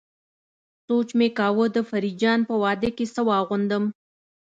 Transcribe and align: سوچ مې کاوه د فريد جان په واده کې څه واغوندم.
سوچ 0.85 1.09
مې 1.17 1.27
کاوه 1.37 1.65
د 1.75 1.77
فريد 1.89 2.15
جان 2.21 2.39
په 2.49 2.55
واده 2.63 2.89
کې 2.97 3.05
څه 3.15 3.21
واغوندم. 3.29 3.83